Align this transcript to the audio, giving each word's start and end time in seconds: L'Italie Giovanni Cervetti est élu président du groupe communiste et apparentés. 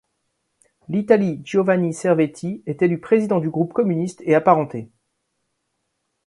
L'Italie 0.89 1.41
Giovanni 1.43 1.93
Cervetti 1.93 2.63
est 2.65 2.81
élu 2.81 2.99
président 2.99 3.39
du 3.39 3.51
groupe 3.51 3.71
communiste 3.71 4.23
et 4.25 4.33
apparentés. 4.33 4.89